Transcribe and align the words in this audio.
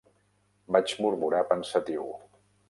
Vaig 0.75 0.93
murmurar 1.03 1.43
pensatiu. 1.53 2.09